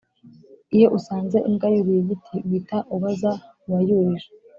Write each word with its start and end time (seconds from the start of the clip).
Iyo 0.75 0.87
usanze 0.97 1.37
imbwa 1.47 1.67
yuriye 1.73 1.99
igiti, 2.03 2.33
uhita 2.45 2.77
ubaza 2.95 3.31
uwayurije. 3.65 4.27